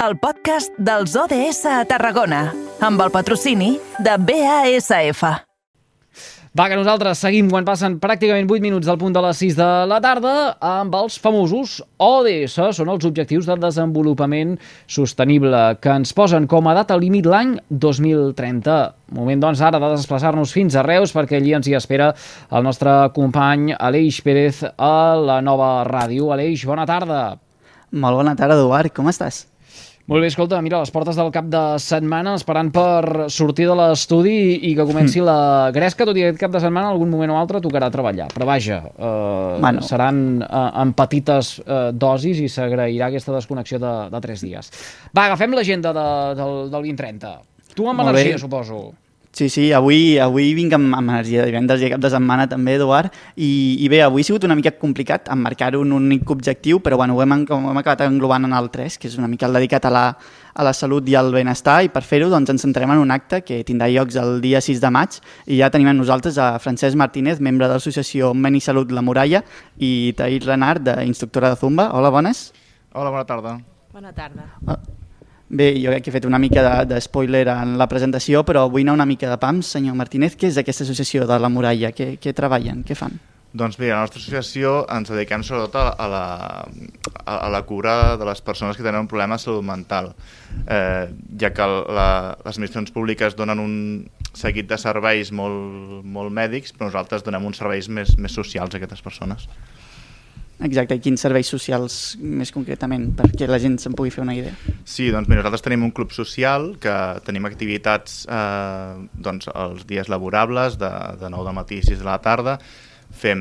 el 0.00 0.16
podcast 0.16 0.72
dels 0.80 1.12
ODS 1.12 1.66
a 1.68 1.82
Tarragona, 1.84 2.46
amb 2.80 3.02
el 3.04 3.10
patrocini 3.12 3.74
de 4.00 4.14
BASF. 4.16 5.20
Va, 6.56 6.64
que 6.66 6.78
nosaltres 6.78 7.20
seguim 7.20 7.50
quan 7.52 7.66
passen 7.68 7.98
pràcticament 8.00 8.48
8 8.48 8.64
minuts 8.64 8.88
del 8.88 8.96
punt 8.98 9.12
de 9.14 9.20
les 9.22 9.42
6 9.44 9.58
de 9.58 9.66
la 9.90 9.98
tarda 10.02 10.32
amb 10.64 10.96
els 10.96 11.18
famosos 11.20 11.76
ODS, 12.00 12.56
són 12.78 12.94
els 12.94 13.04
Objectius 13.06 13.46
de 13.50 13.58
Desenvolupament 13.60 14.56
Sostenible, 14.88 15.60
que 15.84 15.92
ens 15.92 16.16
posen 16.16 16.48
com 16.48 16.72
a 16.72 16.74
data 16.80 16.96
límit 16.96 17.28
l'any 17.28 17.54
2030. 17.68 18.80
Moment, 19.20 19.44
doncs, 19.44 19.60
ara 19.60 19.82
de 19.84 19.92
desplaçar-nos 19.98 20.56
fins 20.56 20.80
a 20.80 20.86
Reus, 20.86 21.12
perquè 21.12 21.38
allí 21.38 21.52
ens 21.60 21.68
hi 21.68 21.76
espera 21.76 22.14
el 22.48 22.64
nostre 22.64 22.96
company 23.12 23.76
Aleix 23.76 24.24
Pérez 24.24 24.64
a 24.64 25.14
la 25.20 25.42
nova 25.44 25.84
ràdio. 25.84 26.32
Aleix, 26.32 26.64
bona 26.64 26.88
tarda. 26.88 27.22
Molt 27.92 28.22
bona 28.24 28.38
tarda, 28.38 28.56
Eduard. 28.56 28.96
Com 28.96 29.12
estàs? 29.12 29.49
Molt 30.10 30.24
bé, 30.24 30.26
escolta, 30.26 30.58
mira, 30.58 30.80
les 30.82 30.90
portes 30.90 31.14
del 31.14 31.28
cap 31.30 31.46
de 31.46 31.60
setmana, 31.78 32.32
esperant 32.34 32.72
per 32.74 33.28
sortir 33.30 33.68
de 33.68 33.76
l'estudi 33.78 34.32
i 34.66 34.72
que 34.74 34.82
comenci 34.88 35.22
la 35.22 35.70
gresca, 35.70 36.02
tot 36.08 36.18
i 36.18 36.24
aquest 36.26 36.40
cap 36.40 36.50
de 36.50 36.58
setmana, 36.64 36.88
algun 36.90 37.12
moment 37.12 37.30
o 37.30 37.36
altre 37.38 37.60
tocarà 37.62 37.86
treballar. 37.94 38.26
Però 38.34 38.48
vaja, 38.48 38.80
eh, 38.90 39.60
Bueno. 39.62 39.84
seran 39.86 40.42
eh, 40.42 40.64
en 40.82 40.92
petites 40.98 41.60
eh, 41.62 41.92
dosis 41.94 42.40
i 42.42 42.48
s'agrairà 42.50 43.06
aquesta 43.06 43.36
desconnexió 43.36 43.78
de, 43.78 43.92
de 44.10 44.20
tres 44.20 44.42
dies. 44.42 44.72
Va, 45.14 45.28
agafem 45.28 45.54
l'agenda 45.54 45.92
de, 45.94 46.08
del, 46.42 46.56
del 46.74 46.90
2030. 46.90 47.30
Tu 47.76 47.86
amb 47.86 48.02
Molt 48.02 48.10
bé. 48.10 48.20
energia, 48.24 48.38
suposo. 48.42 48.80
Sí, 49.32 49.46
sí, 49.48 49.68
avui, 49.72 50.18
avui 50.18 50.48
vinc 50.58 50.72
amb, 50.74 50.88
amb 50.98 51.12
energia, 51.12 51.44
divendres 51.46 51.80
i 51.86 51.88
cap 51.92 52.00
de 52.02 52.08
setmana 52.10 52.48
també, 52.50 52.72
Eduard, 52.74 53.12
i, 53.38 53.76
i 53.78 53.86
bé, 53.88 54.00
avui 54.02 54.24
ha 54.24 54.26
sigut 54.26 54.42
una 54.44 54.56
mica 54.58 54.72
complicat 54.74 55.30
emmarcar 55.30 55.68
un 55.78 55.92
únic 55.94 56.28
objectiu, 56.34 56.80
però 56.82 56.98
bueno, 56.98 57.14
ho 57.14 57.22
hem, 57.22 57.36
en- 57.36 57.46
ho 57.48 57.60
hem 57.70 57.78
acabat 57.78 58.02
englobant 58.08 58.44
en 58.48 58.52
el 58.58 58.68
3, 58.74 58.98
que 58.98 59.06
és 59.06 59.14
una 59.22 59.28
mica 59.30 59.46
el 59.46 59.54
dedicat 59.54 59.86
a 59.86 59.92
la, 59.94 60.04
a 60.52 60.66
la 60.66 60.72
salut 60.74 61.06
i 61.08 61.14
al 61.14 61.30
benestar, 61.32 61.78
i 61.86 61.92
per 61.94 62.02
fer-ho 62.02 62.28
doncs, 62.28 62.50
ens 62.50 62.66
centrarem 62.66 62.90
en 62.96 63.04
un 63.06 63.14
acte 63.14 63.42
que 63.46 63.62
tindrà 63.64 63.86
llocs 63.94 64.18
el 64.18 64.40
dia 64.42 64.60
6 64.60 64.82
de 64.82 64.90
maig, 64.90 65.20
i 65.46 65.62
ja 65.62 65.70
tenim 65.70 65.92
amb 65.94 66.02
nosaltres 66.02 66.36
a 66.36 66.56
Francesc 66.58 66.98
Martínez, 66.98 67.38
membre 67.40 67.68
de 67.70 67.78
l'associació 67.78 68.34
Meni 68.34 68.58
Salut 68.60 68.90
La 68.90 69.00
Muralla, 69.00 69.44
i 69.78 70.10
Taïr 70.18 70.42
Renard, 70.44 70.82
d'instructora 70.90 71.54
de 71.54 71.60
Zumba. 71.62 71.92
Hola, 71.94 72.10
bones. 72.10 72.48
Hola, 72.92 73.14
bona 73.14 73.24
tarda. 73.30 73.60
Bona 73.94 74.10
tarda. 74.12 74.50
Bé, 75.50 75.72
jo 75.82 75.90
crec 75.90 76.04
que 76.04 76.12
he 76.12 76.14
fet 76.14 76.26
una 76.28 76.38
mica 76.38 76.62
de, 76.62 76.74
de 76.94 77.00
spoiler 77.02 77.48
en 77.50 77.74
la 77.78 77.88
presentació, 77.90 78.44
però 78.46 78.68
vull 78.70 78.84
anar 78.84 79.00
una 79.00 79.08
mica 79.10 79.26
de 79.26 79.38
pams. 79.42 79.72
Senyor 79.74 79.96
Martínez, 79.98 80.36
què 80.38 80.46
és 80.46 80.60
aquesta 80.60 80.86
associació 80.86 81.26
de 81.26 81.38
la 81.42 81.50
Muralla? 81.50 81.90
Què, 81.90 82.12
què 82.22 82.34
treballen? 82.38 82.84
Què 82.86 82.94
fan? 82.94 83.18
Doncs 83.50 83.74
bé, 83.80 83.88
la 83.90 84.04
nostra 84.04 84.20
associació 84.20 84.84
ens 84.94 85.10
dediquem 85.10 85.42
sobretot 85.42 85.74
a, 85.80 86.06
la, 86.06 86.22
a, 87.24 87.34
a 87.34 87.48
la 87.50 87.60
cura 87.66 88.14
de 88.20 88.28
les 88.28 88.38
persones 88.46 88.78
que 88.78 88.86
tenen 88.86 89.02
un 89.02 89.10
problema 89.10 89.40
de 89.40 89.42
salut 89.42 89.66
mental, 89.66 90.12
eh, 90.70 91.10
ja 91.42 91.50
que 91.50 91.66
la, 91.66 92.06
les 92.44 92.54
administracions 92.54 92.94
públiques 92.94 93.34
donen 93.34 93.58
un 93.58 93.74
seguit 94.38 94.70
de 94.70 94.78
serveis 94.78 95.34
molt, 95.34 96.06
molt 96.06 96.30
mèdics, 96.30 96.76
però 96.76 96.92
nosaltres 96.92 97.26
donem 97.26 97.50
uns 97.50 97.58
serveis 97.58 97.90
més, 97.90 98.14
més 98.22 98.38
socials 98.38 98.70
a 98.70 98.78
aquestes 98.78 99.02
persones. 99.02 99.50
Exacte, 100.60 100.98
i 100.98 101.00
quins 101.00 101.22
serveis 101.24 101.48
socials 101.48 101.94
més 102.20 102.52
concretament, 102.52 103.06
perquè 103.16 103.48
la 103.48 103.58
gent 103.62 103.78
se'n 103.80 103.94
pugui 103.96 104.12
fer 104.12 104.20
una 104.24 104.34
idea? 104.36 104.52
Sí, 104.84 105.08
doncs 105.12 105.30
mira, 105.30 105.40
nosaltres 105.40 105.64
tenim 105.64 105.86
un 105.86 105.94
club 105.96 106.12
social 106.12 106.74
que 106.82 106.94
tenim 107.24 107.48
activitats 107.48 108.26
eh, 108.28 109.00
doncs, 109.16 109.48
els 109.54 109.86
dies 109.88 110.12
laborables 110.12 110.76
de, 110.80 110.92
de 111.20 111.32
9 111.32 111.48
del 111.48 111.56
matí 111.56 111.80
a 111.80 111.88
6 111.88 112.02
de 112.02 112.08
la 112.08 112.18
tarda, 112.20 112.58
fem 113.10 113.40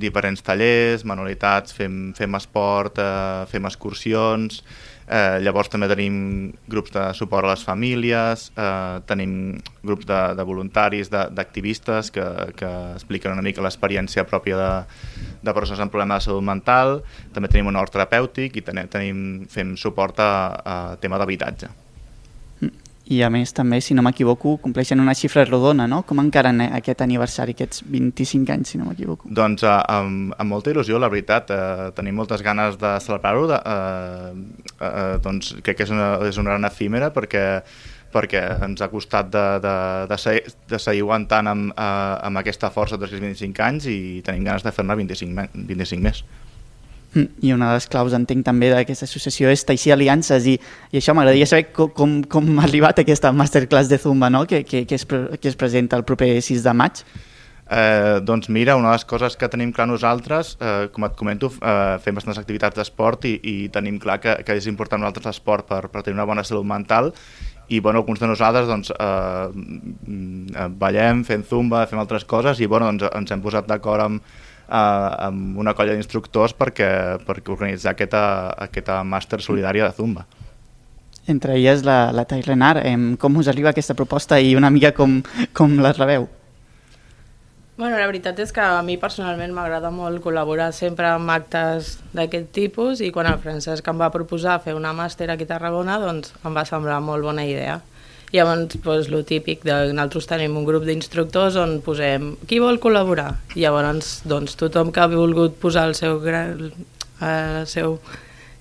diferents 0.00 0.42
tallers, 0.42 1.04
manualitats, 1.04 1.74
fem, 1.76 2.12
fem 2.16 2.38
esport, 2.38 2.98
eh, 2.98 3.44
fem 3.50 3.68
excursions, 3.68 4.62
eh, 5.06 5.38
llavors 5.44 5.68
també 5.68 5.88
tenim 5.90 6.16
grups 6.68 6.94
de 6.94 7.04
suport 7.14 7.46
a 7.46 7.52
les 7.52 7.64
famílies, 7.66 8.48
eh, 8.56 9.00
tenim 9.06 9.60
grups 9.82 10.08
de, 10.08 10.20
de 10.38 10.46
voluntaris, 10.48 11.10
d'activistes 11.12 12.10
que, 12.10 12.24
que 12.56 12.72
expliquen 12.96 13.36
una 13.36 13.44
mica 13.44 13.64
l'experiència 13.64 14.26
pròpia 14.28 14.58
de, 14.58 14.72
de 15.42 15.54
persones 15.54 15.80
amb 15.80 15.92
problemes 15.92 16.22
de 16.22 16.30
salut 16.30 16.46
mental, 16.46 17.00
també 17.34 17.52
tenim 17.52 17.70
un 17.70 17.78
hort 17.78 17.94
terapèutic 17.94 18.56
i 18.56 18.66
tenim, 18.66 18.90
tenim, 18.92 19.22
fem 19.52 19.76
suport 19.76 20.20
a, 20.20 20.32
a 20.64 20.76
tema 21.02 21.20
d'habitatge. 21.20 21.70
I 23.10 23.18
a 23.26 23.28
més 23.34 23.50
també, 23.52 23.80
si 23.82 23.94
no 23.98 24.02
m'equivoco, 24.06 24.54
compleixen 24.62 25.00
una 25.02 25.14
xifra 25.18 25.42
rodona, 25.44 25.88
no? 25.90 26.02
Com 26.06 26.20
encaren 26.22 26.60
eh, 26.62 26.68
aquest 26.78 27.00
aniversari, 27.02 27.56
aquests 27.56 27.82
25 27.90 28.52
anys, 28.54 28.70
si 28.72 28.78
no 28.78 28.86
m'equivoco? 28.86 29.26
Doncs 29.28 29.64
eh, 29.66 29.72
amb, 29.90 30.36
amb 30.38 30.48
molta 30.54 30.70
il·lusió, 30.70 31.00
la 31.02 31.10
veritat, 31.10 31.50
eh, 31.50 31.88
tenim 31.96 32.14
moltes 32.14 32.44
ganes 32.46 32.78
de 32.78 32.92
celebrar-ho, 33.02 33.48
de, 33.50 33.58
eh, 33.58 34.76
eh, 34.78 35.18
doncs 35.24 35.56
crec 35.66 35.80
que 35.80 35.88
és 35.88 35.90
una, 35.90 36.12
és 36.28 36.38
una 36.38 36.54
gran 36.54 36.68
efímera 36.70 37.10
perquè 37.14 37.46
perquè 38.12 38.42
ens 38.66 38.82
ha 38.84 38.90
costat 38.92 39.30
de, 39.32 39.42
de, 39.64 39.74
de, 40.10 40.16
seguir, 40.20 40.42
de 40.68 40.78
seguir 40.78 41.00
aguantant 41.00 41.48
amb, 41.48 41.70
eh, 41.72 42.16
amb 42.28 42.38
aquesta 42.42 42.68
força 42.70 42.98
dels 43.00 43.14
25 43.16 43.62
anys 43.64 43.86
i 43.88 44.20
tenim 44.26 44.44
ganes 44.44 44.62
de 44.66 44.72
fer-ne 44.76 44.96
25, 45.00 45.32
me- 45.32 45.48
25 45.54 46.04
més. 46.04 46.20
I 47.14 47.52
una 47.52 47.68
de 47.68 47.76
les 47.76 47.88
claus, 47.92 48.14
entenc, 48.16 48.44
també 48.46 48.70
d'aquesta 48.72 49.04
associació 49.04 49.50
és 49.52 49.66
teixir 49.68 49.92
aliances 49.92 50.46
i, 50.48 50.54
i 50.92 51.00
això 51.00 51.12
m'agradaria 51.12 51.48
saber 51.50 51.66
com, 51.76 51.90
com, 51.92 52.14
com 52.24 52.48
ha 52.56 52.64
arribat 52.64 53.02
aquesta 53.02 53.34
masterclass 53.36 53.90
de 53.90 53.98
Zumba, 54.00 54.30
no? 54.32 54.46
que, 54.48 54.62
que, 54.64 54.86
que, 54.88 54.96
es, 54.96 55.04
que 55.04 55.50
es 55.50 55.58
presenta 55.60 55.98
el 56.00 56.06
proper 56.08 56.30
6 56.40 56.64
de 56.64 56.72
maig. 56.72 57.04
Eh, 57.72 58.20
doncs 58.24 58.48
mira, 58.52 58.76
una 58.76 58.90
de 58.90 58.98
les 58.98 59.04
coses 59.08 59.36
que 59.36 59.48
tenim 59.48 59.70
clar 59.72 59.86
nosaltres, 59.88 60.56
eh, 60.60 60.88
com 60.92 61.06
et 61.06 61.14
comento, 61.16 61.52
eh, 61.60 61.98
fem 62.04 62.16
bastantes 62.16 62.40
activitats 62.40 62.76
d'esport 62.76 63.24
i, 63.28 63.38
i 63.44 63.54
tenim 63.72 64.00
clar 64.00 64.18
que, 64.20 64.34
que 64.44 64.56
és 64.56 64.68
important 64.68 65.00
nosaltres 65.00 65.30
l'esport 65.30 65.68
per, 65.68 65.86
per 65.92 66.02
tenir 66.02 66.18
una 66.18 66.28
bona 66.28 66.44
salut 66.44 66.68
mental 66.68 67.12
i 67.72 67.80
bueno, 67.80 68.02
alguns 68.02 68.20
de 68.20 68.28
nosaltres 68.28 68.68
doncs, 68.68 68.92
eh, 68.92 69.48
mm, 69.52 70.46
eh, 70.52 70.68
ballem, 70.80 71.24
fem 71.24 71.44
zumba, 71.48 71.86
fem 71.88 72.00
altres 72.02 72.26
coses 72.28 72.60
i 72.60 72.68
bueno, 72.68 72.90
doncs, 72.90 73.08
ens 73.16 73.32
hem 73.32 73.44
posat 73.44 73.68
d'acord 73.70 74.04
amb, 74.04 74.34
eh, 74.72 75.26
amb 75.28 75.58
una 75.60 75.74
colla 75.76 75.94
d'instructors 75.96 76.56
perquè, 76.56 76.90
perquè 77.26 77.52
organitzar 77.52 77.92
aquesta, 77.92 78.22
aquesta 78.66 79.02
màster 79.04 79.42
solidària 79.44 79.88
de 79.88 79.96
zumba. 79.98 80.26
Entre 81.30 81.54
elles 81.54 81.84
la, 81.86 82.10
la 82.10 82.24
Taïr 82.26 82.48
Renard. 82.48 82.82
Em, 82.86 83.12
com 83.16 83.36
us 83.38 83.50
arriba 83.52 83.70
aquesta 83.70 83.94
proposta 83.94 84.40
i 84.40 84.56
una 84.58 84.72
mica 84.74 84.90
com, 84.96 85.20
com 85.54 85.76
la 85.82 85.92
rebeu? 85.94 86.26
Bueno, 87.76 87.96
la 87.96 88.06
veritat 88.06 88.38
és 88.42 88.50
que 88.52 88.60
a 88.62 88.82
mi 88.84 88.98
personalment 89.00 89.54
m'agrada 89.56 89.88
molt 89.90 90.20
col·laborar 90.22 90.68
sempre 90.76 91.08
amb 91.08 91.30
actes 91.32 91.96
d'aquest 92.12 92.50
tipus 92.54 93.00
i 93.00 93.08
quan 93.14 93.26
el 93.30 93.40
Francesc 93.42 93.86
em 93.88 94.02
va 94.02 94.10
proposar 94.12 94.58
fer 94.62 94.74
una 94.76 94.92
màster 94.92 95.30
aquí 95.32 95.46
a 95.48 95.54
Tarragona, 95.54 95.96
doncs 96.02 96.34
em 96.44 96.54
va 96.54 96.66
semblar 96.68 97.00
molt 97.00 97.24
bona 97.24 97.46
idea. 97.48 97.80
Llavors, 98.32 98.78
doncs, 98.80 99.08
el 99.12 99.24
típic, 99.28 99.60
de, 99.66 99.74
nosaltres 99.92 100.26
tenim 100.30 100.54
un 100.56 100.64
grup 100.64 100.86
d'instructors 100.88 101.56
on 101.60 101.80
posem 101.84 102.30
qui 102.48 102.62
vol 102.62 102.78
col·laborar. 102.80 103.34
I 103.54 103.66
llavors, 103.66 104.22
doncs, 104.24 104.54
tothom 104.56 104.88
que 104.92 105.02
ha 105.04 105.08
volgut 105.12 105.58
posar 105.60 105.84
el 105.90 105.94
seu, 105.98 106.16
gran, 106.24 106.70
el 107.20 107.66
seu 107.68 107.98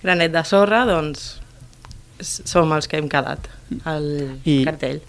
granet 0.03 0.33
de 0.35 0.43
sorra, 0.43 0.83
doncs, 0.89 1.37
som 2.21 2.73
els 2.75 2.87
que 2.91 2.99
hem 2.99 3.07
quedat 3.09 3.47
al 3.87 4.05
I- 4.45 4.63
cartell. 4.67 4.99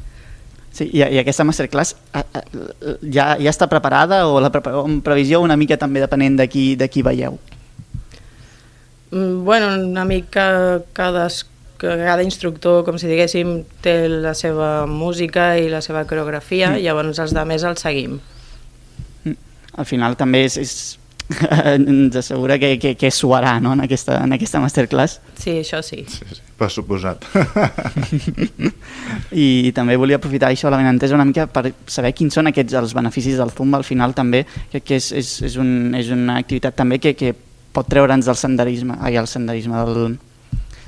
Sí, 0.73 0.87
i, 0.95 1.03
I 1.03 1.19
aquesta 1.21 1.45
masterclass 1.45 1.91
ja, 2.15 3.27
ja 3.37 3.51
està 3.51 3.67
preparada 3.69 4.23
o 4.31 4.39
la 4.41 4.49
prepa 4.55 4.71
en 4.87 5.03
previsió 5.05 5.43
una 5.45 5.59
mica 5.61 5.77
també 5.77 6.01
depenent 6.01 6.39
de 6.39 6.47
qui, 6.49 6.63
de 6.81 6.87
qui 6.89 7.03
veieu? 7.05 7.35
Mm, 9.11 9.43
Bueno, 9.45 9.75
una 9.85 10.07
mica 10.09 10.81
cada, 10.95 11.27
cada 11.83 12.23
instructor, 12.23 12.83
com 12.87 12.99
si 12.99 13.11
diguéssim, 13.11 13.61
té 13.85 14.07
la 14.09 14.35
seva 14.39 14.87
música 14.87 15.53
i 15.59 15.69
la 15.73 15.83
seva 15.85 16.05
coreografia, 16.09 16.77
i 16.79 16.87
llavors 16.87 17.21
els 17.23 17.35
de 17.35 17.45
més 17.49 17.67
els 17.67 17.83
seguim. 17.85 18.19
Al 19.73 19.89
final 19.89 20.19
també 20.21 20.45
és, 20.45 20.59
és 20.61 20.75
ens 21.75 22.17
assegura 22.17 22.59
que, 22.59 22.79
que, 22.79 22.95
que 22.97 23.11
suarà 23.11 23.59
no? 23.61 23.73
en, 23.73 23.85
aquesta, 23.85 24.19
en 24.25 24.35
aquesta 24.37 24.61
masterclass. 24.61 25.21
Sí, 25.39 25.59
això 25.63 25.83
sí. 25.85 26.03
Sí, 26.09 26.27
sí, 26.29 26.41
per 26.59 26.69
suposat. 26.73 27.25
I 29.45 29.73
també 29.77 29.97
volia 30.01 30.19
aprofitar 30.21 30.53
això, 30.53 30.71
la 30.73 30.81
benentesa, 30.81 31.17
una 31.17 31.27
mica 31.29 31.47
per 31.51 31.73
saber 31.87 32.13
quins 32.17 32.37
són 32.39 32.51
aquests 32.51 32.77
els 32.83 32.97
beneficis 32.97 33.39
del 33.41 33.55
Zumba 33.55 33.81
al 33.81 33.87
final 33.89 34.15
també, 34.19 34.45
que, 34.73 34.83
que 34.83 34.99
és, 35.01 35.13
és, 35.13 35.33
és, 35.51 35.57
un, 35.61 35.95
és 35.99 36.13
una 36.15 36.39
activitat 36.43 36.77
també 36.79 37.01
que, 37.03 37.15
que 37.19 37.35
pot 37.73 37.89
treure'ns 37.89 38.29
del 38.29 38.39
senderisme, 38.39 38.99
ai, 39.01 39.17
el 39.21 39.31
senderisme, 39.31 39.81
del... 39.89 40.21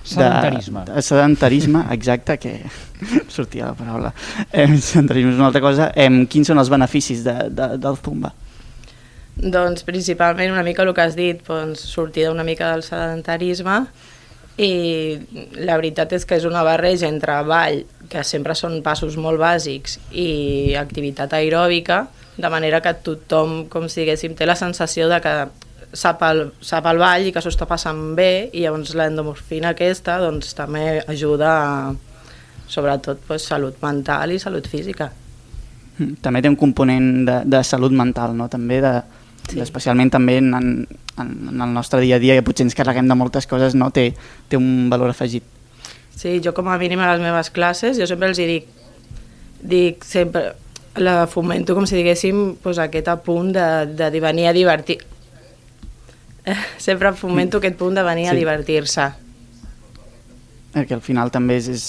Sedentarisme. 0.05 0.85
De, 0.85 0.93
de 0.93 1.03
sedentarisme, 1.03 1.85
exacte, 1.91 2.37
que 2.39 2.61
sortia 3.33 3.71
la 3.71 3.75
paraula. 3.75 4.13
Eh, 4.53 4.69
sedentarisme 4.77 5.33
és 5.33 5.41
una 5.41 5.49
altra 5.49 5.65
cosa. 5.65 5.91
Eh, 5.97 6.11
quins 6.31 6.53
són 6.53 6.61
els 6.61 6.71
beneficis 6.73 7.25
de, 7.25 7.37
de, 7.49 7.71
del 7.81 7.97
Zumba? 8.05 8.35
Doncs 9.35 9.83
principalment 9.83 10.53
una 10.53 10.63
mica 10.63 10.85
el 10.85 10.93
que 10.95 11.03
has 11.03 11.17
dit, 11.17 11.41
doncs, 11.49 11.81
sortir 11.91 12.29
una 12.31 12.45
mica 12.47 12.71
del 12.71 12.85
sedentarisme 12.87 13.81
i 14.63 15.19
la 15.59 15.75
veritat 15.81 16.13
és 16.15 16.23
que 16.29 16.37
és 16.39 16.45
una 16.47 16.63
barreja 16.63 17.09
entre 17.09 17.41
ball, 17.49 17.81
que 18.11 18.23
sempre 18.23 18.55
són 18.55 18.79
passos 18.87 19.17
molt 19.19 19.41
bàsics, 19.41 19.99
i 20.13 20.77
activitat 20.79 21.35
aeròbica, 21.35 22.05
de 22.37 22.51
manera 22.51 22.81
que 22.83 22.93
tothom, 23.07 23.65
com 23.71 23.89
si 23.89 24.05
diguéssim, 24.05 24.37
té 24.39 24.47
la 24.47 24.55
sensació 24.59 25.09
de 25.11 25.19
que 25.25 25.35
sap 25.95 26.23
el, 26.27 26.47
sap 26.61 26.87
el 26.91 26.99
ball 26.99 27.29
i 27.29 27.33
que 27.33 27.41
s'ho 27.43 27.53
està 27.53 27.67
passant 27.71 28.15
bé 28.19 28.51
i 28.53 28.65
llavors 28.65 28.95
l'endomorfina 28.99 29.73
aquesta 29.75 30.19
doncs, 30.23 30.55
també 30.59 31.01
ajuda 31.09 31.51
a, 31.55 31.95
sobretot 32.69 33.21
pues, 33.29 33.47
salut 33.47 33.81
mental 33.83 34.33
i 34.35 34.39
salut 34.43 34.67
física. 34.69 35.11
Mm, 35.99 36.17
També 36.25 36.43
té 36.43 36.51
un 36.51 36.57
component 36.59 37.11
de, 37.29 37.37
de 37.47 37.63
salut 37.65 37.93
mental, 37.95 38.37
no? 38.37 38.49
també 38.49 38.81
de, 38.85 38.97
Sí. 39.45 39.59
especialment 39.61 40.09
també 40.09 40.39
en, 40.41 40.55
en, 40.57 40.87
en 41.21 41.61
el 41.61 41.73
nostre 41.75 42.01
dia 42.01 42.17
a 42.17 42.19
dia, 42.19 42.33
que 42.33 42.43
potser 42.47 42.65
ens 42.65 42.75
carreguem 42.75 43.05
de 43.11 43.15
moltes 43.15 43.45
coses, 43.47 43.75
no? 43.77 43.91
té, 43.93 44.15
té 44.49 44.57
un 44.57 44.89
valor 44.89 45.13
afegit. 45.13 45.45
Sí, 46.17 46.39
jo 46.41 46.55
com 46.57 46.71
a 46.73 46.79
mínim 46.81 47.03
a 47.05 47.11
les 47.13 47.21
meves 47.21 47.51
classes, 47.53 47.99
jo 48.01 48.07
sempre 48.09 48.31
els 48.31 48.41
hi 48.41 48.47
dic, 48.49 48.71
dic 49.61 50.07
sempre, 50.09 50.55
la 50.97 51.27
fomento 51.29 51.75
com 51.77 51.85
si 51.85 51.99
diguéssim 51.99 52.55
pues, 52.63 52.81
aquest 52.81 53.11
apunt 53.13 53.53
de, 53.53 53.67
de 54.01 54.21
venir 54.25 54.49
a 54.49 54.55
divertir. 54.57 55.03
Sempre 56.79 57.13
fomento 57.17 57.59
aquest 57.59 57.77
punt 57.81 57.95
de 57.97 58.03
venir 58.07 58.29
a 58.29 58.33
Sí. 58.33 58.39
divertir-se. 58.43 59.11
Perquè 60.75 60.97
al 60.97 61.01
final 61.05 61.31
també 61.31 61.57
és, 61.61 61.69
és... 61.71 61.85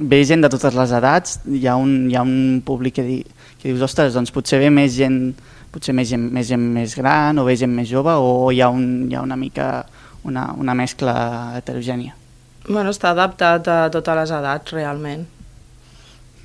ve 0.00 0.22
gent 0.28 0.42
de 0.44 0.48
totes 0.52 0.74
les 0.74 0.90
edats, 0.92 1.38
hi 1.48 1.66
ha 1.66 1.76
un, 1.80 2.08
hi 2.10 2.16
ha 2.16 2.22
un 2.26 2.60
públic 2.66 2.94
que, 2.98 3.02
di, 3.06 3.18
que 3.60 3.68
dius, 3.70 3.80
ostres, 3.86 4.12
doncs 4.14 4.32
potser 4.34 4.58
ve 4.60 4.68
més 4.70 4.92
gent, 4.96 5.34
potser 5.72 5.94
més 5.94 6.08
gent, 6.10 6.26
més 6.32 6.48
gent 6.50 6.60
més 6.74 6.96
gran 6.98 7.38
o 7.38 7.44
ve 7.46 7.54
gent 7.56 7.72
més 7.72 7.88
jove 7.88 8.12
o 8.12 8.50
hi 8.52 8.60
ha, 8.60 8.68
un, 8.68 9.06
hi 9.10 9.14
ha 9.14 9.22
una 9.22 9.36
mica 9.36 9.86
una, 10.26 10.48
una 10.58 10.74
mescla 10.74 11.54
heterogènia. 11.56 12.16
Bueno, 12.66 12.90
està 12.90 13.12
adaptat 13.14 13.68
a 13.70 13.76
totes 13.94 14.16
les 14.18 14.30
edats, 14.34 14.72
realment. 14.74 15.22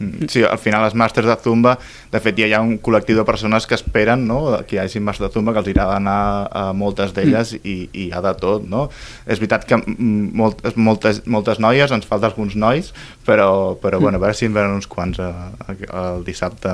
Mm, 0.02 0.28
Sí, 0.32 0.42
al 0.44 0.58
final 0.58 0.86
els 0.88 0.96
màsters 0.98 1.28
de 1.30 1.36
Zumba, 1.44 1.76
de 2.12 2.20
fet 2.24 2.40
ja 2.40 2.48
hi 2.50 2.56
ha 2.58 2.62
un 2.66 2.78
col·lectiu 2.82 3.20
de 3.20 3.26
persones 3.28 3.68
que 3.70 3.78
esperen 3.78 4.26
no, 4.28 4.40
que 4.68 4.78
hi 4.78 4.82
hagi 4.82 5.02
màsters 5.04 5.30
de 5.30 5.34
Zumba, 5.36 5.54
que 5.54 5.62
els 5.62 5.72
irà 5.74 5.88
d'anar 5.92 6.18
a 6.50 6.64
moltes 6.74 7.14
d'elles 7.18 7.54
i, 7.62 7.76
i 7.92 8.08
hi 8.08 8.12
ha 8.12 8.22
de 8.26 8.34
tot, 8.42 8.66
no? 8.68 8.88
És 9.28 9.42
veritat 9.42 9.68
que 9.70 9.78
mm, 9.78 10.32
moltes, 10.42 10.78
moltes, 10.78 11.22
moltes 11.26 11.62
noies, 11.62 11.94
ens 11.94 12.08
falta 12.10 12.32
alguns 12.32 12.56
nois, 12.56 12.94
però, 13.28 13.78
però 13.82 14.02
bueno, 14.02 14.18
a 14.18 14.26
veure 14.26 14.38
si 14.38 14.50
en 14.50 14.58
venen 14.58 14.80
uns 14.80 14.90
quants 14.90 15.22
a, 15.22 15.32
a, 15.68 15.78
el 16.02 16.26
dissabte 16.26 16.72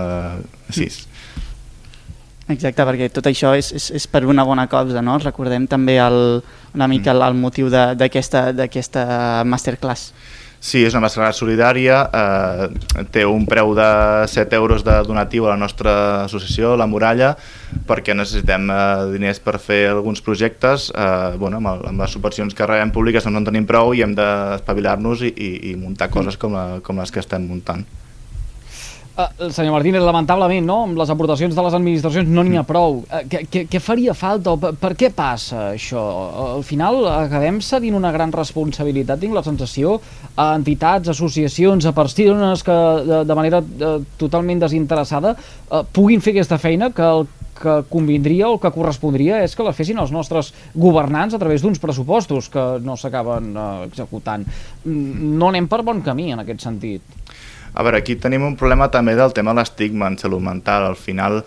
6. 0.71 1.03
Exacte, 2.47 2.83
perquè 2.87 3.09
tot 3.11 3.27
això 3.27 3.51
és, 3.59 3.73
és, 3.75 3.89
és 3.91 4.07
per 4.07 4.23
una 4.23 4.45
bona 4.47 4.69
causa, 4.71 5.01
no? 5.03 5.17
Recordem 5.19 5.65
també 5.67 5.97
el, 5.99 6.39
una 6.77 6.87
mica 6.87 7.11
el, 7.11 7.21
el 7.25 7.35
motiu 7.35 7.67
d'aquesta 7.69 9.43
masterclass. 9.43 10.13
Sí, 10.59 10.81
és 10.81 10.95
una 10.95 11.03
masterclass 11.05 11.37
solidària, 11.37 11.97
eh, 12.17 13.03
té 13.13 13.25
un 13.29 13.45
preu 13.45 13.75
de 13.77 13.89
7 14.27 14.57
euros 14.57 14.83
de 14.83 14.95
donatiu 15.05 15.45
a 15.45 15.51
la 15.53 15.57
nostra 15.57 16.23
associació, 16.23 16.75
La 16.75 16.87
Muralla, 16.89 17.35
perquè 17.87 18.15
necessitem 18.17 18.65
eh, 18.69 18.79
diners 19.13 19.39
per 19.39 19.59
fer 19.61 19.83
alguns 19.91 20.21
projectes, 20.25 20.89
eh, 20.95 21.37
bueno, 21.37 21.61
amb, 21.61 21.69
el, 21.75 21.85
amb 21.93 22.01
les 22.01 22.17
subvencions 22.17 22.57
que 22.57 22.65
rebem 22.65 22.91
públiques 22.91 23.29
no 23.29 23.37
en 23.37 23.45
tenim 23.45 23.69
prou 23.69 23.93
i 23.93 24.01
hem 24.01 24.17
d'espavilar-nos 24.17 25.23
i, 25.29 25.31
i, 25.35 25.53
i 25.71 25.77
muntar 25.77 26.09
coses 26.09 26.41
com, 26.41 26.57
la, 26.57 26.81
com 26.81 26.97
les 26.97 27.13
que 27.13 27.21
estem 27.21 27.45
muntant. 27.45 27.85
Uh, 29.17 29.49
senyor 29.49 29.73
Martínez, 29.73 30.03
lamentablement, 30.05 30.61
no? 30.61 30.75
amb 30.85 30.99
les 30.99 31.09
aportacions 31.09 31.55
de 31.57 31.63
les 31.65 31.73
administracions 31.73 32.27
no 32.29 32.43
n'hi 32.45 32.59
ha 32.59 32.61
prou. 32.69 32.99
Uh, 33.07 33.23
què, 33.25 33.39
què, 33.49 33.63
què 33.65 33.79
faria 33.81 34.13
falta 34.13 34.53
per, 34.61 34.75
per 34.77 34.91
què 34.99 35.09
passa 35.09 35.71
això? 35.71 36.03
Al 36.43 36.61
final 36.61 36.99
acabem 37.09 37.57
cedint 37.65 37.97
una 37.97 38.11
gran 38.13 38.29
responsabilitat, 38.35 39.17
tinc 39.23 39.33
la 39.33 39.41
sensació, 39.41 39.95
a 40.37 40.51
entitats, 40.59 41.09
associacions, 41.15 41.89
a 41.89 41.95
persones 41.97 42.61
que 42.61 42.77
de, 43.09 43.23
de 43.25 43.39
manera 43.41 43.63
uh, 43.65 43.97
totalment 44.21 44.61
desinteressada 44.61 45.33
uh, 45.33 45.81
puguin 45.81 46.21
fer 46.21 46.35
aquesta 46.35 46.61
feina 46.61 46.93
que 46.93 47.09
el 47.17 47.25
que 47.57 47.79
convindria 47.89 48.51
o 48.51 48.59
el 48.59 48.61
que 48.61 48.69
correspondria 48.69 49.41
és 49.41 49.57
que 49.57 49.65
la 49.65 49.73
fessin 49.73 49.97
els 49.97 50.13
nostres 50.13 50.53
governants 50.77 51.33
a 51.33 51.41
través 51.41 51.65
d'uns 51.65 51.81
pressupostos 51.81 52.51
que 52.53 52.69
no 52.85 52.93
s'acaben 52.93 53.49
uh, 53.57 53.67
executant. 53.89 54.45
Mm, 54.85 55.37
No 55.41 55.49
anem 55.49 55.65
per 55.65 55.81
bon 55.81 56.05
camí 56.05 56.29
en 56.35 56.45
aquest 56.45 56.69
sentit. 56.69 57.17
A 57.77 57.83
veure, 57.85 57.99
aquí 58.01 58.15
tenim 58.17 58.41
un 58.41 58.55
problema 58.57 58.87
també 58.89 59.13
del 59.13 59.35
tema 59.37 59.53
de 59.53 59.61
l'estigma 59.61 60.07
en 60.09 60.15
salut 60.17 60.41
mental. 60.41 60.87
Al 60.89 60.97
final, 60.97 61.43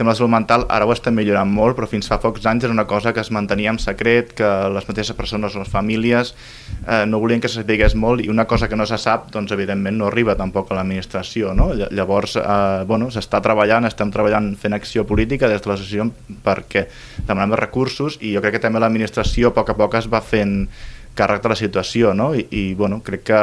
tema 0.00 0.14
de 0.14 0.18
salut 0.18 0.32
mental 0.32 0.64
ara 0.72 0.86
ho 0.88 0.92
estem 0.94 1.14
millorant 1.14 1.50
molt, 1.52 1.76
però 1.78 1.86
fins 1.90 2.08
fa 2.08 2.16
pocs 2.22 2.46
anys 2.48 2.64
era 2.64 2.72
una 2.72 2.86
cosa 2.88 3.12
que 3.12 3.20
es 3.20 3.30
mantenia 3.30 3.70
en 3.74 3.78
secret, 3.82 4.32
que 4.38 4.48
les 4.74 4.86
mateixes 4.88 5.14
persones 5.18 5.54
les 5.60 5.68
famílies 5.68 6.32
eh, 6.86 7.04
no 7.06 7.20
volien 7.20 7.40
que 7.44 7.48
se 7.52 7.60
sapigués 7.60 7.94
molt 7.94 8.24
i 8.24 8.30
una 8.32 8.46
cosa 8.48 8.68
que 8.68 8.78
no 8.80 8.86
se 8.88 8.96
sap, 8.98 9.28
doncs 9.34 9.52
evidentment 9.52 9.98
no 10.00 10.08
arriba 10.08 10.34
tampoc 10.40 10.72
a 10.72 10.78
l'administració. 10.80 11.52
No? 11.54 11.70
Lla- 11.76 11.90
Llavors, 11.92 12.36
eh, 12.40 12.84
bueno, 12.88 13.10
s'està 13.12 13.42
treballant, 13.44 13.84
estem 13.88 14.10
treballant 14.10 14.54
fent 14.56 14.72
acció 14.76 15.04
política 15.06 15.48
des 15.52 15.60
de 15.60 15.68
l'associació 15.70 16.08
perquè 16.46 16.86
demanem 17.28 17.54
recursos 17.60 18.16
i 18.24 18.32
jo 18.34 18.40
crec 18.42 18.56
que 18.56 18.64
també 18.66 18.80
l'administració 18.80 19.52
a 19.52 19.56
poc 19.60 19.70
a 19.70 19.78
poc 19.78 19.98
es 20.00 20.08
va 20.10 20.22
fent 20.24 20.64
càrrec 21.18 21.42
de 21.42 21.50
la 21.52 21.56
situació, 21.58 22.14
no? 22.14 22.30
I, 22.38 22.46
i 22.50 22.62
bueno, 22.78 23.02
crec 23.04 23.26
que 23.28 23.40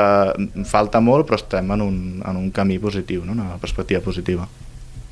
falta 0.65 1.01
molt, 1.03 1.27
però 1.27 1.37
estem 1.37 1.69
en 1.75 1.83
un, 1.83 1.97
en 2.25 2.39
un 2.39 2.49
camí 2.55 2.79
positiu, 2.79 3.25
no? 3.27 3.35
una 3.37 3.57
perspectiva 3.61 4.01
positiva. 4.01 4.47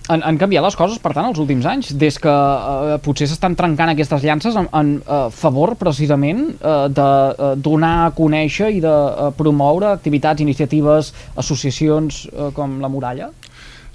Han, 0.06 0.22
han 0.22 0.38
canviat 0.38 0.62
les 0.62 0.76
coses, 0.78 1.00
per 1.02 1.16
tant, 1.16 1.32
els 1.32 1.40
últims 1.42 1.66
anys, 1.66 1.90
des 1.98 2.20
que 2.22 2.30
eh, 2.32 2.98
potser 3.02 3.26
s'estan 3.30 3.56
trencant 3.58 3.90
aquestes 3.90 4.22
llances 4.22 4.58
en, 4.60 4.68
en 4.78 4.92
eh, 5.02 5.22
favor, 5.34 5.74
precisament, 5.80 6.44
eh, 6.60 6.76
de 6.94 7.08
eh, 7.08 7.54
donar 7.58 7.96
a 8.04 8.12
conèixer 8.14 8.70
i 8.76 8.84
de 8.84 8.94
eh, 8.94 9.32
promoure 9.38 9.90
activitats, 9.90 10.46
iniciatives, 10.46 11.10
associacions 11.42 12.28
eh, 12.30 12.52
com 12.54 12.78
la 12.84 12.92
Muralla? 12.92 13.32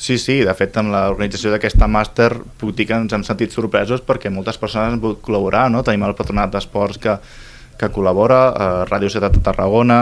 Sí, 0.00 0.16
sí, 0.16 0.38
de 0.48 0.54
fet, 0.56 0.74
amb 0.80 0.90
l'organització 0.94 1.52
d'aquesta 1.52 1.86
màster 1.86 2.30
que 2.58 2.96
ens 2.96 3.12
hem 3.12 3.22
sentit 3.26 3.52
sorpresos 3.52 4.00
perquè 4.00 4.32
moltes 4.32 4.56
persones 4.58 4.94
han 4.94 5.02
volgut 5.02 5.20
col·laborar, 5.26 5.66
no? 5.70 5.84
Tenim 5.84 6.08
el 6.08 6.16
patronat 6.16 6.54
d'esports 6.54 6.98
que, 6.98 7.18
que 7.80 7.88
col·labora, 7.94 8.40
eh, 8.52 8.68
Ràdio 8.90 9.08
Ciutat 9.12 9.32
de 9.38 9.40
Tarragona, 9.46 9.98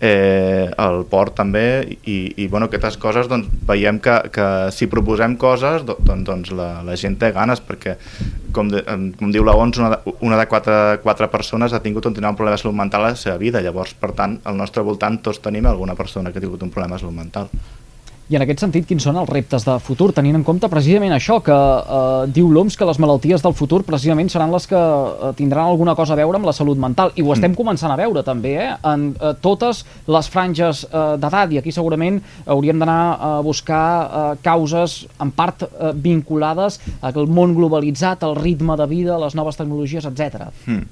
eh, 0.00 0.70
el 0.80 1.02
Port 1.10 1.34
també, 1.36 1.84
i, 2.08 2.16
i 2.40 2.46
bueno, 2.48 2.70
aquestes 2.70 2.96
coses 3.02 3.28
doncs, 3.28 3.50
veiem 3.68 3.98
que, 4.00 4.14
que 4.32 4.46
si 4.72 4.88
proposem 4.88 5.36
coses 5.36 5.84
do- 5.84 5.98
doncs, 6.00 6.24
doncs 6.28 6.52
la, 6.56 6.68
la 6.86 6.96
gent 6.96 7.18
té 7.20 7.30
ganes 7.36 7.60
perquè 7.60 7.96
com, 8.56 8.70
de, 8.72 8.80
com 9.18 9.32
diu 9.34 9.44
la 9.44 9.56
ONS, 9.58 9.80
una 9.82 9.90
de, 9.96 10.14
una 10.24 10.38
de 10.40 10.46
quatre, 10.50 10.78
quatre 11.04 11.28
persones 11.32 11.74
ha 11.76 11.82
tingut 11.84 12.08
un, 12.08 12.16
un 12.16 12.38
problema 12.38 12.56
de 12.56 12.62
salut 12.62 12.78
mental 12.78 13.04
a 13.04 13.12
la 13.12 13.20
seva 13.20 13.36
vida, 13.42 13.60
llavors 13.64 13.92
per 13.98 14.14
tant 14.16 14.38
al 14.48 14.56
nostre 14.56 14.82
voltant 14.86 15.20
tots 15.22 15.42
tenim 15.44 15.66
alguna 15.68 15.94
persona 15.98 16.32
que 16.32 16.40
ha 16.40 16.46
tingut 16.46 16.62
un 16.64 16.72
problema 16.72 16.96
de 16.96 17.04
salut 17.04 17.18
mental. 17.18 17.52
I 18.28 18.36
en 18.36 18.42
aquest 18.44 18.60
sentit, 18.60 18.84
quins 18.84 19.00
són 19.06 19.16
els 19.16 19.30
reptes 19.30 19.64
de 19.64 19.74
futur, 19.80 20.10
tenint 20.12 20.36
en 20.36 20.42
compte 20.44 20.68
precisament 20.68 21.14
això, 21.16 21.38
que 21.44 21.54
eh, 21.54 22.26
diu 22.36 22.50
l'OMS 22.52 22.76
que 22.76 22.88
les 22.88 22.98
malalties 23.00 23.44
del 23.44 23.54
futur 23.56 23.80
precisament 23.88 24.28
seran 24.28 24.52
les 24.52 24.68
que 24.68 24.76
eh, 24.76 25.30
tindran 25.38 25.70
alguna 25.70 25.94
cosa 25.96 26.12
a 26.12 26.18
veure 26.20 26.36
amb 26.36 26.48
la 26.48 26.52
salut 26.52 26.76
mental. 26.76 27.14
I 27.16 27.24
ho 27.24 27.32
estem 27.32 27.56
començant 27.56 27.94
a 27.94 27.96
veure 27.96 28.20
també, 28.26 28.52
eh? 28.60 28.68
en 28.90 29.06
eh, 29.14 29.32
totes 29.40 29.80
les 30.12 30.28
franges 30.28 30.84
eh, 30.90 31.06
d'edat, 31.16 31.56
i 31.56 31.62
aquí 31.62 31.72
segurament 31.72 32.20
hauríem 32.44 32.84
d'anar 32.84 33.00
a 33.16 33.32
buscar 33.46 33.86
eh, 33.88 34.26
causes 34.44 35.00
en 35.24 35.32
part 35.32 35.64
eh, 35.64 35.94
vinculades 35.96 36.82
al 37.00 37.32
món 37.32 37.56
globalitzat, 37.56 38.28
al 38.28 38.36
ritme 38.36 38.76
de 38.76 38.90
vida, 38.92 39.16
les 39.24 39.40
noves 39.40 39.56
tecnologies, 39.56 40.04
etc. 40.04 40.50
Mm. 40.66 40.84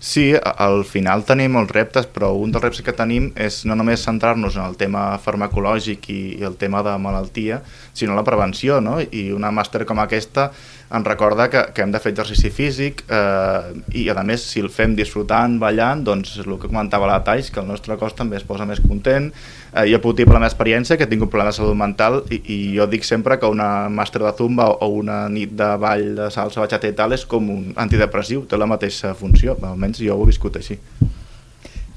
Sí, 0.00 0.32
al 0.32 0.86
final 0.88 1.26
tenim 1.28 1.52
molts 1.52 1.74
reptes, 1.76 2.06
però 2.08 2.30
un 2.40 2.54
dels 2.54 2.62
reptes 2.64 2.80
que 2.86 2.94
tenim 2.96 3.26
és 3.36 3.58
no 3.68 3.76
només 3.76 4.00
centrar-nos 4.00 4.56
en 4.56 4.64
el 4.64 4.78
tema 4.80 5.02
farmacològic 5.20 6.08
i, 6.08 6.20
i 6.40 6.46
el 6.48 6.56
tema 6.56 6.80
de 6.86 6.94
malaltia, 6.96 7.60
sinó 7.92 8.16
la 8.16 8.24
prevenció, 8.24 8.80
no? 8.80 8.96
I 9.04 9.26
una 9.36 9.52
màster 9.52 9.84
com 9.84 10.00
aquesta 10.00 10.48
ens 10.90 11.06
recorda 11.06 11.46
que, 11.50 11.60
que 11.74 11.84
hem 11.84 11.92
de 11.94 12.00
fer 12.02 12.10
exercici 12.10 12.50
físic 12.50 13.04
eh, 13.06 13.74
i, 13.94 14.08
a 14.10 14.24
més, 14.26 14.42
si 14.42 14.62
el 14.64 14.70
fem 14.74 14.96
disfrutant, 14.98 15.58
ballant, 15.62 16.02
doncs 16.06 16.38
el 16.42 16.56
que 16.56 16.66
comentava 16.66 17.06
la 17.06 17.20
Tais, 17.26 17.52
que 17.52 17.60
el 17.62 17.68
nostre 17.68 17.94
cos 18.00 18.16
també 18.18 18.40
es 18.40 18.46
posa 18.46 18.66
més 18.66 18.80
content. 18.82 19.28
Eh, 19.70 19.84
jo 19.92 20.00
puc 20.02 20.16
dir 20.18 20.26
per 20.26 20.34
la 20.34 20.40
meva 20.40 20.50
experiència 20.50 20.98
que 20.98 21.06
tinc 21.06 21.22
un 21.22 21.30
problema 21.30 21.52
de 21.52 21.58
salut 21.60 21.78
mental 21.78 22.24
i, 22.32 22.40
i 22.40 22.58
jo 22.74 22.88
dic 22.90 23.06
sempre 23.06 23.38
que 23.38 23.52
una 23.52 23.86
màster 23.92 24.24
de 24.24 24.32
zumba 24.34 24.66
o 24.82 24.90
una 24.98 25.20
nit 25.30 25.54
de 25.54 25.70
ball 25.78 26.08
de 26.18 26.30
salsa, 26.34 26.64
bachata 26.64 26.90
i 26.90 26.96
tal 26.98 27.14
és 27.14 27.22
com 27.28 27.52
un 27.54 27.70
antidepressiu, 27.78 28.42
té 28.50 28.58
la 28.58 28.70
mateixa 28.70 29.14
funció, 29.14 29.54
almenys 29.62 29.89
jo 29.98 30.14
ho 30.14 30.22
he 30.22 30.30
viscut 30.30 30.56
així. 30.60 30.78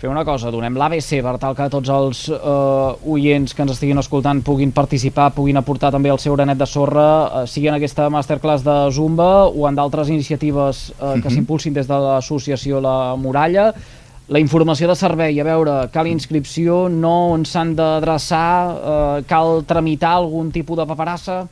Fer 0.04 0.10
una 0.12 0.26
cosa, 0.28 0.50
donem 0.52 0.76
l'ABC 0.76 1.22
per 1.24 1.38
tal 1.40 1.54
que 1.56 1.70
tots 1.72 1.88
els 1.96 2.26
eh, 2.28 3.08
oients 3.08 3.54
que 3.56 3.64
ens 3.64 3.72
estiguin 3.72 4.02
escoltant 4.02 4.42
puguin 4.44 4.74
participar, 4.76 5.30
puguin 5.32 5.56
aportar 5.56 5.94
també 5.96 6.12
el 6.12 6.20
seu 6.20 6.36
granet 6.36 6.60
de 6.60 6.68
sorra, 6.68 7.06
eh, 7.24 7.44
sigui 7.48 7.70
en 7.72 7.78
aquesta 7.78 8.10
masterclass 8.12 8.66
de 8.66 8.76
Zumba 8.92 9.48
o 9.48 9.64
en 9.70 9.80
d'altres 9.80 10.12
iniciatives 10.12 10.90
eh, 10.98 11.22
que 11.24 11.32
s'impulsin 11.32 11.78
des 11.78 11.88
de 11.88 12.02
l'associació 12.04 12.84
La 12.84 13.16
Muralla. 13.16 13.70
La 14.28 14.44
informació 14.44 14.92
de 14.92 15.00
servei, 15.00 15.40
a 15.40 15.48
veure, 15.48 15.80
cal 15.96 16.12
inscripció, 16.12 16.90
no 16.92 17.16
on 17.38 17.48
s'han 17.48 17.72
d'adreçar, 17.80 18.52
eh, 18.76 19.26
cal 19.32 19.64
tramitar 19.64 20.18
algun 20.18 20.52
tipus 20.52 20.84
de 20.84 20.90
paperassa? 20.92 21.46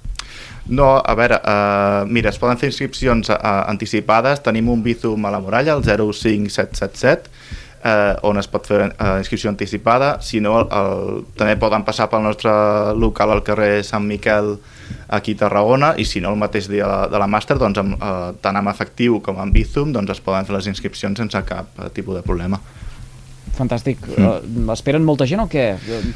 No, 0.70 0.94
a 1.00 1.16
veure, 1.18 1.40
uh, 1.42 2.04
mira, 2.06 2.30
es 2.30 2.38
poden 2.40 2.60
fer 2.62 2.70
inscripcions 2.70 3.32
uh, 3.34 3.40
anticipades, 3.66 4.44
tenim 4.46 4.70
un 4.70 4.84
Bizum 4.86 5.26
a 5.26 5.34
la 5.34 5.42
muralla, 5.42 5.74
el 5.74 5.84
05777, 5.84 7.32
eh, 7.84 8.16
on 8.28 8.38
es 8.38 8.50
pot 8.52 8.68
fer 8.68 8.82
eh, 8.86 9.14
inscripció 9.20 9.50
anticipada, 9.50 10.16
si 10.22 10.42
no 10.44 10.58
el, 10.62 10.68
el, 10.78 11.24
també 11.38 11.58
poden 11.60 11.86
passar 11.88 12.10
pel 12.12 12.24
nostre 12.26 12.52
local 13.00 13.34
al 13.34 13.44
carrer 13.46 13.82
Sant 13.88 14.06
Miquel 14.08 14.56
aquí 15.12 15.36
a 15.38 15.44
Tarragona 15.46 15.94
i 15.98 16.06
si 16.06 16.22
no 16.22 16.34
el 16.34 16.40
mateix 16.40 16.68
dia 16.70 16.86
de 16.86 16.92
la, 16.92 17.08
de 17.12 17.22
la 17.22 17.30
màster 17.32 17.58
doncs 17.60 17.82
amb, 17.82 17.98
eh, 17.98 18.30
tant 18.44 18.60
amb 18.60 18.72
efectiu 18.72 19.22
com 19.26 19.40
amb 19.42 19.56
Bizum 19.56 19.94
doncs 19.96 20.18
es 20.18 20.24
poden 20.24 20.48
fer 20.48 20.58
les 20.58 20.70
inscripcions 20.72 21.18
sense 21.24 21.44
cap 21.48 21.80
eh, 21.80 21.90
tipus 21.96 22.20
de 22.20 22.26
problema. 22.26 22.62
Fantàstic. 23.62 24.02
Mm. 24.08 24.26
Uh, 24.68 24.74
esperen 24.74 25.06
molta 25.06 25.28
gent 25.30 25.44
o 25.44 25.48
què? 25.52 25.66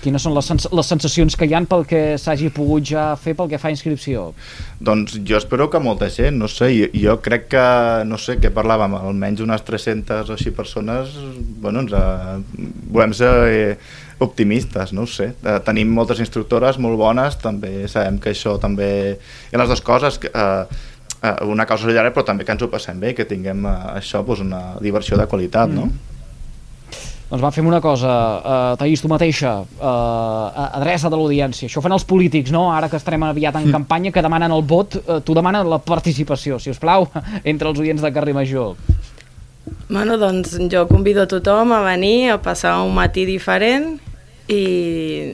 Quines 0.03 0.23
són 0.25 0.33
les, 0.35 0.47
sens 0.49 0.67
les 0.73 0.89
sensacions 0.89 1.37
que 1.37 1.47
hi 1.47 1.53
han 1.57 1.67
pel 1.69 1.85
que 1.89 2.01
s'hagi 2.21 2.49
pogut 2.53 2.85
ja 2.89 3.07
fer 3.21 3.35
pel 3.37 3.51
que 3.51 3.59
fa 3.61 3.69
a 3.69 3.75
inscripció? 3.75 4.31
Doncs 4.85 5.19
jo 5.27 5.37
espero 5.37 5.69
que 5.71 5.81
molta 5.83 6.09
gent, 6.13 6.39
no 6.41 6.49
sé, 6.51 6.71
jo, 6.73 6.89
jo 6.93 7.17
crec 7.25 7.49
que, 7.53 7.65
no 8.09 8.17
sé, 8.21 8.39
què 8.41 8.51
parlàvem, 8.55 8.97
almenys 8.97 9.43
unes 9.45 9.65
300 9.67 10.31
o 10.31 10.39
així 10.39 10.53
persones, 10.55 11.13
bueno, 11.61 11.85
ens, 11.85 11.93
uh, 11.93 12.39
volem 12.95 13.13
ser 13.15 13.31
eh, 13.51 13.77
optimistes, 14.23 14.93
no 14.95 15.03
ho 15.03 15.11
sé. 15.11 15.33
Tenim 15.67 15.89
moltes 15.91 16.21
instructores 16.23 16.79
molt 16.81 16.97
bones, 16.99 17.37
també 17.43 17.89
sabem 17.91 18.17
que 18.23 18.31
això 18.31 18.55
també... 18.63 18.89
Hi 19.51 19.57
ha 19.57 19.61
les 19.61 19.71
dues 19.73 19.83
coses, 19.85 20.19
que, 20.23 20.31
uh, 20.31 20.85
una 21.49 21.65
causa 21.67 21.89
llarga 21.89 22.13
però 22.13 22.25
també 22.27 22.45
que 22.45 22.53
ens 22.53 22.63
ho 22.63 22.69
passem 22.71 22.99
bé 23.01 23.13
que 23.17 23.25
tinguem 23.27 23.65
això, 23.67 24.23
doncs 24.25 24.43
una 24.45 24.61
diversió 24.81 25.19
de 25.19 25.27
qualitat, 25.29 25.71
mm. 25.71 25.75
no? 25.75 26.14
Doncs 27.25 27.41
va, 27.41 27.49
fem 27.49 27.65
una 27.65 27.79
cosa, 27.81 28.09
uh, 28.37 28.75
Taís, 28.77 29.01
tu 29.01 29.09
mateixa, 29.09 29.55
uh, 29.65 30.65
adreça 30.77 31.09
de 31.09 31.17
l'audiència. 31.17 31.65
Això 31.65 31.81
fan 31.81 31.95
els 31.95 32.05
polítics, 32.05 32.53
no? 32.53 32.67
Ara 32.69 32.89
que 32.91 32.99
estarem 33.01 33.25
aviat 33.25 33.57
en 33.57 33.65
mm. 33.65 33.73
campanya, 33.73 34.11
que 34.13 34.21
demanen 34.21 34.53
el 34.53 34.61
vot, 34.61 34.99
uh, 35.01 35.17
tu 35.25 35.33
demanes 35.33 35.65
la 35.65 35.79
participació, 35.81 36.59
si 36.61 36.69
us 36.69 36.81
plau, 36.81 37.07
entre 37.51 37.71
els 37.71 37.81
oients 37.81 38.05
de 38.05 38.13
Carrer 38.13 38.37
Major. 38.37 38.77
Bueno, 39.89 40.19
doncs 40.21 40.53
jo 40.69 40.85
convido 40.87 41.25
a 41.25 41.29
tothom 41.29 41.73
a 41.73 41.81
venir, 41.85 42.29
a 42.29 42.37
passar 42.41 42.77
un 42.85 42.93
matí 42.93 43.25
diferent 43.25 43.95
i 44.45 45.33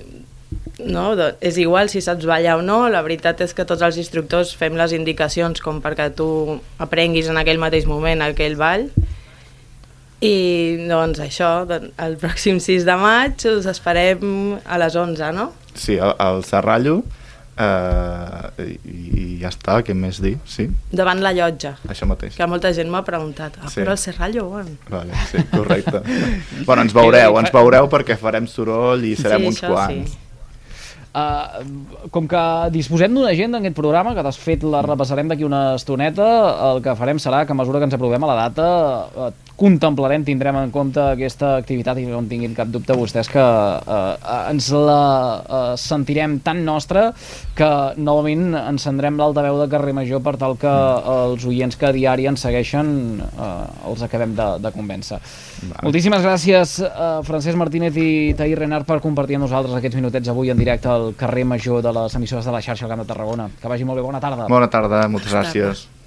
no, 0.80 1.12
és 1.44 1.60
igual 1.60 1.92
si 1.92 2.02
saps 2.02 2.26
ballar 2.26 2.58
o 2.60 2.64
no, 2.66 2.86
la 2.90 3.04
veritat 3.04 3.44
és 3.44 3.54
que 3.56 3.68
tots 3.68 3.84
els 3.84 4.00
instructors 4.00 4.56
fem 4.58 4.80
les 4.80 4.96
indicacions 4.96 5.60
com 5.64 5.84
perquè 5.84 6.10
tu 6.16 6.28
aprenguis 6.82 7.28
en 7.32 7.40
aquell 7.40 7.60
mateix 7.62 7.88
moment 7.88 8.24
aquell 8.24 8.56
ball 8.60 8.88
i 10.22 10.36
doncs 10.86 11.22
això, 11.24 11.50
el 11.66 12.20
pròxim 12.22 12.60
6 12.62 12.86
de 12.86 12.98
maig 13.02 13.48
us 13.50 13.66
esperem 13.72 14.60
a 14.62 14.78
les 14.78 14.96
11, 14.96 15.32
no? 15.34 15.50
Sí, 15.74 15.98
al, 15.98 16.14
al 16.22 16.44
Serrallo 16.46 17.00
eh, 17.58 18.70
i, 18.86 19.02
i 19.18 19.26
ja 19.42 19.50
està, 19.50 19.80
què 19.86 19.96
més 19.98 20.22
dir? 20.22 20.36
Sí. 20.46 20.68
Davant 20.94 21.22
la 21.26 21.34
llotja. 21.36 21.76
Això 21.90 22.08
mateix. 22.10 22.36
Que 22.38 22.48
molta 22.50 22.74
gent 22.78 22.92
m'ha 22.94 23.04
preguntat, 23.08 23.58
ah, 23.62 23.70
sí. 23.70 23.82
però 23.82 23.96
el 23.96 24.02
Serrallo 24.02 24.48
on? 24.62 24.74
Vale, 24.92 25.26
sí, 25.32 25.42
correcte. 25.52 26.04
bueno, 26.68 26.84
ens 26.86 26.94
veureu, 26.96 27.40
ens 27.42 27.54
veureu 27.56 27.90
perquè 27.92 28.20
farem 28.20 28.50
soroll 28.50 29.08
i 29.08 29.16
serem 29.20 29.48
sí, 29.48 29.54
uns 29.54 29.64
quants. 29.66 30.14
Sí. 30.14 30.28
Uh, 31.12 32.08
com 32.08 32.24
que 32.24 32.42
disposem 32.72 33.12
d'una 33.12 33.34
agenda 33.34 33.60
en 33.60 33.66
aquest 33.66 33.76
programa, 33.76 34.14
que 34.16 34.24
de 34.24 34.32
fet 34.32 34.62
la 34.64 34.80
repassarem 34.86 35.28
d'aquí 35.28 35.44
una 35.44 35.74
estoneta, 35.76 36.28
el 36.70 36.80
que 36.86 36.94
farem 36.96 37.20
serà 37.20 37.42
que 37.44 37.52
a 37.52 37.58
mesura 37.60 37.82
que 37.82 37.90
ens 37.90 37.98
aprovem 37.98 38.24
a 38.24 38.30
la 38.30 38.38
data 38.46 38.68
uh, 39.12 39.34
contemplarem, 39.62 40.24
tindrem 40.26 40.58
en 40.58 40.72
compte 40.74 41.02
aquesta 41.14 41.54
activitat 41.60 42.00
i 42.02 42.08
no 42.10 42.22
en 42.22 42.30
tinguin 42.30 42.56
cap 42.58 42.72
dubte 42.74 42.96
vostès 42.98 43.30
que 43.30 43.42
eh, 43.42 44.32
ens 44.50 44.72
la 44.74 45.02
eh, 45.42 45.62
sentirem 45.78 46.40
tan 46.46 46.64
nostra 46.66 47.12
que 47.58 47.70
novament 48.02 48.56
encendrem 48.58 49.20
l'altaveu 49.22 49.60
de 49.62 49.70
carrer 49.70 49.94
Major 49.94 50.24
per 50.26 50.38
tal 50.42 50.58
que 50.58 50.72
els 50.72 51.46
oients 51.46 51.78
que 51.78 51.90
a 51.90 51.94
diari 51.94 52.26
ens 52.32 52.42
segueixen 52.48 52.92
eh, 53.22 53.52
els 53.92 54.02
acabem 54.08 54.34
de, 54.38 54.50
de 54.66 54.74
convèncer. 54.74 55.22
Vale. 55.62 55.86
Moltíssimes 55.86 56.26
gràcies 56.26 56.76
eh, 56.88 57.14
Francesc 57.28 57.60
Martínez 57.62 58.02
i 58.02 58.34
Tahir 58.38 58.58
Renard 58.64 58.90
per 58.90 59.02
compartir 59.04 59.38
amb 59.38 59.46
nosaltres 59.46 59.78
aquests 59.78 60.00
minutets 60.02 60.34
avui 60.34 60.50
en 60.54 60.58
directe 60.58 60.90
al 60.90 61.12
carrer 61.20 61.46
Major 61.46 61.86
de 61.86 61.94
les 62.02 62.18
emissores 62.18 62.50
de 62.50 62.58
la 62.58 62.66
xarxa 62.66 62.88
al 62.88 62.96
Camp 62.96 63.06
de 63.06 63.10
Tarragona. 63.14 63.50
Que 63.62 63.70
vagi 63.70 63.86
molt 63.86 64.02
bé, 64.02 64.10
bona 64.10 64.24
tarda. 64.24 64.50
Bona 64.50 64.72
tarda, 64.72 65.06
moltes 65.12 65.34
gràcies. 65.36 65.92